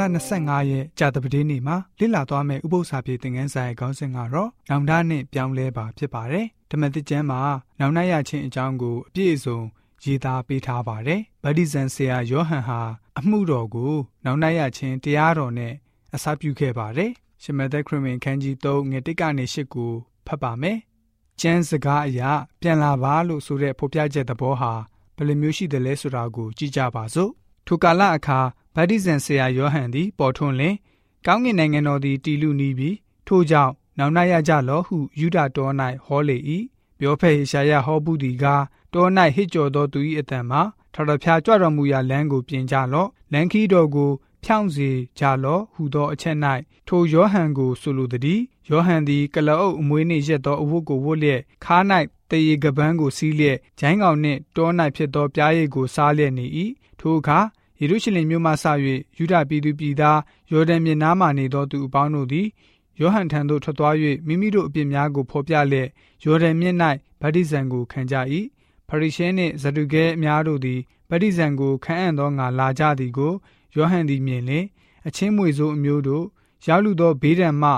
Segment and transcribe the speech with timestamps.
[0.00, 0.02] လ
[0.36, 7.40] 25ရက်ကြာသပတေးနေ့မှာလေ့လာသွားမယ့်ဥပုသ္စာပြေသင်ခန်းစာရဲ့ခေါင်းစဉ်ကတော့နောင်တနဲ့ပြောင်းလဲပါဖြစ်ပါတယ်။ဓမ္မသစ်ကျမ်းမှာ
[7.80, 9.58] နောင်တရခြင်းအကြောင်းကိုအပြည့်အစုံ
[10.04, 12.80] ရေးသားပေးထားပါတယ်။ဗတ္တိဇံဆရာယောဟန်ဟာ
[13.18, 13.94] အမှုတော်ကို
[14.24, 15.74] နောင်တရခြင်းတရားတော်နဲ့
[16.14, 17.10] အစပြုခဲ့ပါတယ်။
[17.42, 19.92] ရှမသက်ခရစ်ဝင်ခန်းကြီး3ငွေ1ကနေ8ကို
[20.26, 20.78] ဖတ်ပါမယ်။
[21.40, 24.72] ကျမ်းစကားအရာပြန်လာပါလို့ဆိုတဲ့ဖော်ပြချက်သဘောဟာ
[25.16, 27.32] ဘယ်လိုမျိုးရှိတယ်လဲဆိုတာကိုကြည့်ကြပါစို့။
[27.66, 28.38] ထိုကာလအခါ
[28.74, 30.74] ဗတ္တိဇံဆရာယောဟန်သည် ပေါ်ထွန်းလင်
[31.26, 32.96] ကောင်းကင်နိုင်ငံတော်သည်တည်လူနီးပြီး
[33.26, 35.72] ထို့ကြောင့်နောင်နာရကြလောဟုယူဒတော်၌
[36.04, 36.36] ဟောလေ၏
[36.98, 40.62] ပြောဖက်ဟေရှာယဟောဘူးဒီကားတော၌ဟစ်ကြော်သောသူ၏အတန်မှာ
[40.94, 44.10] ထထဖျားကြွတော်မူရာလမ်းကိုပြင်ကြလော့လမ်းခီးတော်ကို
[44.44, 46.36] ဖြောင့်စေကြလော့ဟူသောအချက်၌
[46.88, 48.40] ထိုယောဟန်ကိုဆိုလိုသည်
[48.70, 51.82] ယောဟန်သည်ကလအုပ်အမွေးနှင့်ရက်သောအဝတ်ကိုဝတ်လျက်ခါး၌
[52.30, 56.46] တရေကပန်းကိုစီးလျက်ဂျိုင်းကောင်နှင့်တော၌ဖြစ်သောပြားရည်ကိုစားလျက်နေ၏
[57.00, 57.38] ထိုအခါ
[57.80, 58.64] ယေရုရှလင်မြို့မှဆ၍
[59.18, 60.20] ယူဒပြည်သူပြည်သား
[60.52, 62.46] ယော်ဒန်မြစ်နားမှနေသောသူအပေါင်းတို့သည်
[63.00, 63.94] ယောဟန်ထံသို့ထွက်သွား၍
[64.26, 65.88] မိမိတို့အပြစ်များကိုဖော်ပြလျက်
[66.24, 66.76] ယော်ဒန်မြစ်၌
[67.20, 68.16] ဗတ္တိဇံကိုခံကြ၏
[68.88, 73.32] ဖရိရှဲနှင့်ဇဒုကဲအများတို့သည်ဗတ္တိဇံကိုခံအံ့သောငါလာကြသည်ကို
[73.74, 74.64] ယောဟန်သည်မြင်လင်
[75.06, 76.24] အချင်းမွေဆိုးအမျိုးတို့
[76.66, 77.70] ရောက်လူသောဘေးဒဏ်မှ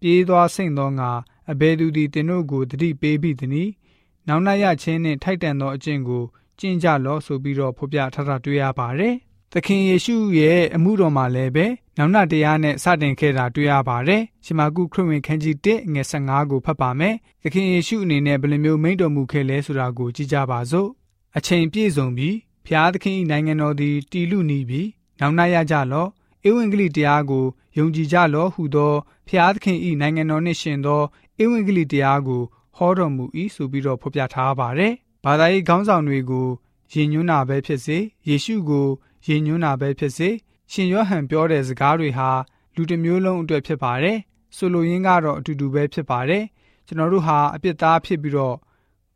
[0.00, 1.10] ပြေးသွားစိမ့်သောငါ
[1.50, 3.70] အဘယ်သူသည်တင်တို့ကိုတတိပေးပြီးသည်။
[4.28, 6.24] နောင်နာရချင်းနှင့်ထိုက်တန်သောအကျင့်ကို
[6.58, 9.14] ကျင့်ကြလော့ဆိုပြီးတော့ဖော်ပြထားတာတွေ့ရပါတယ်။
[9.52, 20.88] သခင်ယေရှုရဲ့အမှုတော်မှာလည်းပဲနောက်နာတရားနဲ့စတင်ခဲ့တာတွေ့ရပါတယ်။ရှမာကုခရစ်ဝင်ခန်းကြီး1ငွေ15ကိုဖတ်ပါမယ်။သခင်ယေရှုအနေနဲ့ဘယ်လိုမျိုးမိန့်တော်မူခဲ့လဲဆိုတာကိုကြည့်ကြပါစို့။
[21.36, 24.88] အချိန်ပြည့်စုံပြီးဖျားသခင်နိုင်ငံတော်သည်တည်လူနေပြီး
[25.20, 26.08] နောက်နာရကြလော့။
[26.48, 27.44] ဧဝံဂေလိတရားကို
[27.78, 28.94] ယုံကြည်ကြလော့ဟုသော
[29.28, 31.02] ဖျားသခင်၏နိုင်ငံတော်နှင့်ရှင်သော
[31.42, 32.42] ဧဝံဂေလိတရားကို
[32.76, 33.24] ဟောတော်မူ၏
[33.54, 34.92] ဆိုပြီးတော့ဖော်ပြထားပါတယ်။
[35.24, 36.48] ဘာသာရေးခေါင်းဆောင်တွေကို
[36.92, 38.88] ယဉ်ညွန်းတာပဲဖြစ်စေယေရှုကို
[39.26, 40.28] ရည်ညွှန်းတာပဲဖြစ်စေ
[40.72, 42.30] ရှင်ယောဟန်ပြောတဲ့စကားတွေဟာ
[42.74, 44.18] လူတစ်မျိုးလုံးအတွက်ဖြစ်ပါတယ်
[44.56, 46.44] ဆိုလိုရင်းကတော့အတူတူပဲဖြစ်ပါတယ်
[46.86, 48.56] ကျွန်တော်တို့ဟာအပြစ်သားဖြစ်ပြီးတော့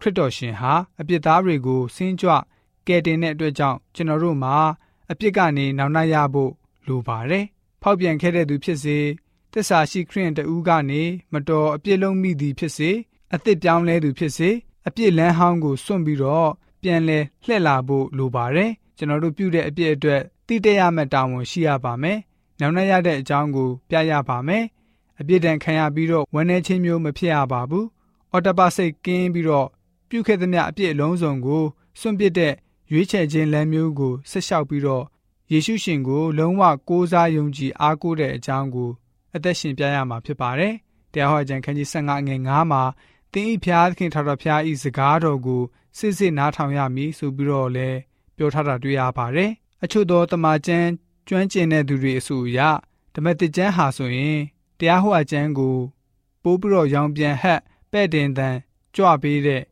[0.01, 2.33] ခရစ်တော်ရှင်ဟာအပြစ်သားတွေကိုစင်းကြွ
[2.87, 4.57] ကယ်တင်တဲ့အတွက်ကြောင့်ကျွန်တော်တို့မှာ
[5.13, 6.53] အပြစ်ကနေနောက်နှရဖို့
[6.89, 7.45] လိုပါတယ်
[7.83, 8.99] ဖောက်ပြန်ခဲ့တဲ့သူဖြစ်စေ
[9.53, 11.03] တစ္ဆာရှိခရစ်တူးကနေ
[11.33, 12.91] မတော်အပြစ်လုံးမိသည်ဖြစ်စေ
[13.35, 14.51] အသစ်ပြောင်းလဲသူဖြစ်စေ
[14.87, 16.51] အပြစ်လန်းဟောင်းကိုစွန့်ပြီးတော့
[16.83, 22.19] ပြန်လဲလှည့်လာဖို့လိုပါတယ်ကျွန်တော်တို့ပြုတဲ့အပြစ်အတွက်တိတက်ရမယ့်တာဝန်ရှိရပါမယ်။
[22.61, 24.65] နောက်နှရတဲ့အကြောင်းကိုပြရပါမယ်။
[25.21, 27.87] အပြစ်ဒဏ်ခံရပြီးတော့ဝန်းနေချင်းမျိုးမဖြစ်ရပါဘူး။
[28.33, 29.69] အော်တပါစိတ်ကင်းပြီးတော့
[30.09, 31.65] ပြုခဲ့သမျှအပြစ်အလုံးစုံကို
[32.01, 32.55] စွန့်ပစ်တဲ့
[32.93, 35.05] ရွေးချယ်ခြင်းလမ်းမျိုးကိုဆက်လျှောက်ပြီးတော့
[35.53, 38.91] ယေရှုရှင်ကိုလုံးဝကိုးစားယုံကြည်အားကိုးတဲ့အကြောင်းကို
[39.35, 40.75] အသက်ရှင်ပြရမှာဖြစ်ပါတယ်။
[41.13, 42.83] တရားဟောကြံခန်းကြီး15ငွေ9မှာ
[43.33, 45.63] တင်းဤဖျားသခင်ထာတော်ဖျားဤစကားတော်ကို
[45.99, 47.89] စစ်စစ်နားထောင်ရမည်ဆိုပြီးတော့လဲ
[48.37, 49.51] ပြောထားတာတွေ့ရပါတယ်။
[49.83, 50.89] အချို့သောတမန်ကျမ်း
[51.29, 52.61] ကျွမ်းကျင်တဲ့သူတွေအဆိုအရ
[53.15, 54.41] ဓမ္မတိကျမ်းဟာဆိုရင်
[54.79, 55.77] တရားဟောအကျမ်းကို
[56.43, 57.61] ပိုးပြီးတော့ရောင်ပြန်ဟက်
[57.93, 58.57] ပဲ့တင်တန်
[58.97, 59.63] ကြွပေးတဲ့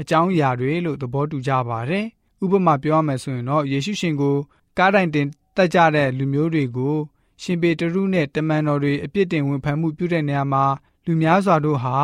[0.00, 2.06] အကြောင်းအရာတွေလို့သဘောတူကြပါတယ်။
[2.42, 4.36] ဥပမာပြောရမယ်ဆိုရင်တော့ယေရှုရှင်ကို
[4.78, 6.96] ကားတိုင်တင်တက်ကြတဲ့လူမျိုးတွေကို
[7.42, 10.64] ရှင်ပေတရုနဲ့တမန်တော်တွေအပြစ်တင်ဝန်ဖန်မှုပြုတဲ့နေရာမှာ
[11.04, 11.98] လူများစွာတို့ဟာ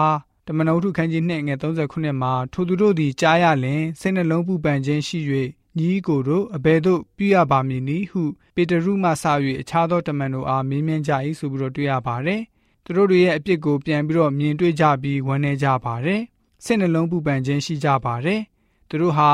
[0.47, 5.19] တမန်တော်ထုခန်းကြီး2ငယ်39မှာထိုသူတို့သည်ကြားရလင်စိတ်နှလုံးပူပန်ခြင်းရှိ၍
[5.79, 8.23] ညီကိုတို့အဘယ်သို့ပြုရပါမည်နည်းဟု
[8.55, 9.25] ပေတရုမှစ၍
[9.61, 12.41] အခြားသောတမန်တို့အားမေးမြန်းကြ၏ဆိုပြီးတော့တွေ့ရပါတယ်။
[12.85, 16.21] သူတို့ရဲ့အပြစ်ကိုပြန်ပြီးတော့မြင်တွေ့ကြပြီးဝမ်းနည်းကြပါတယ်။
[16.65, 18.41] စိတ်နှလုံးပူပန်ခြင်းရှိကြပါတယ်။
[18.89, 19.31] သူတို့ဟာ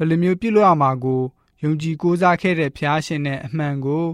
[0.00, 1.22] ဘယ်လိုမျိုးပြုလုပ်ရမှာကို
[1.62, 4.04] ယုံကြည်ကိုးစားခဲ့တဲ့ဖျားရှင်နဲ့အမှန်ကို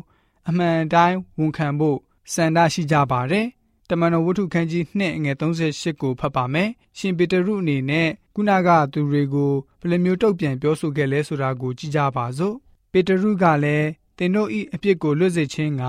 [0.48, 1.98] အမှန်တိုင်းဝန်ခံဖို့
[2.32, 3.46] စံတာရှိကြပါတယ်
[3.90, 12.54] တမန်တော်ဝတ္ထုခန်းကြီး2ငွေ38ကိုဖတ်ပါမယ်။ရှင်ပေတရုအနေနဲ့ခုနကသူတွေကိုဘယ်လိုမျိုးတုတ်ပြန်ပြောဆိုခဲ့လဲဆိုတာကိုကြည့်ကြပါစို့။
[12.92, 15.84] ပေတရုကလည်းသင်တို့၏အပြစ်ကိုလွတ်စေခြင်းက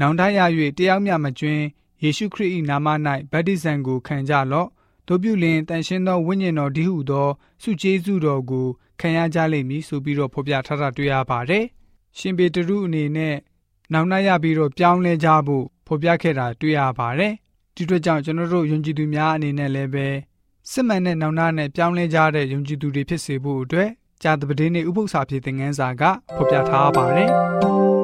[0.00, 0.40] နောင်တရ၍
[0.78, 1.64] တယောက်မျှမကျွင်း
[2.02, 2.86] ယေရှုခရစ်၏နာမ၌
[3.32, 4.68] ဗတ္တိဇံကိုခံကြလော့။
[5.12, 7.28] တို့ပြုလင်တန်ရှင်းသောဝိညာဉ်တော်ဒီဟုသော
[7.62, 8.66] စုကျေးဇူးတော်ကို
[9.00, 11.64] ခံရကြလိမ့်မည်ဆိုပြီးတော့ဖော်ပြထားတာတွေ့ရပါတယ်။
[12.18, 13.36] ရှင်ပေတရုအနေနဲ့
[13.92, 17.32] နောင်တရပြီးတော့ပြောင်းလဲကြဖို့ဖော်ပြခဲ့တာတွေ့ရပါတယ်။
[17.74, 20.06] ဒီအတွက်ကြောင့်ကျွန်တော်တို့ယုံကြည်သူများအနေနဲ့လည်းပဲ
[20.70, 23.90] စစ်မှန်တဲ့နောင်နာနဲ့ပြောင်းလဲကြတဲ့ယုံကြည်သူတွေဖြစ်စေဖို့အတွက်
[24.22, 26.02] ကြာသပတေးနေ့ဥပုသ္စာဖြစ်တဲ့ငန်းစာက
[26.36, 27.30] ဖော်ပြထားပါတယ်။